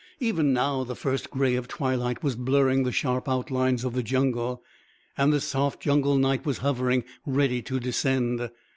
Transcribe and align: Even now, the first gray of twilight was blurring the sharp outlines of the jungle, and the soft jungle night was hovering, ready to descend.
Even 0.19 0.51
now, 0.51 0.83
the 0.83 0.95
first 0.95 1.29
gray 1.29 1.53
of 1.53 1.67
twilight 1.67 2.23
was 2.23 2.35
blurring 2.35 2.81
the 2.81 2.91
sharp 2.91 3.29
outlines 3.29 3.83
of 3.83 3.93
the 3.93 4.01
jungle, 4.01 4.63
and 5.15 5.31
the 5.31 5.39
soft 5.39 5.79
jungle 5.79 6.17
night 6.17 6.43
was 6.43 6.57
hovering, 6.57 7.03
ready 7.23 7.61
to 7.61 7.79
descend. 7.79 8.49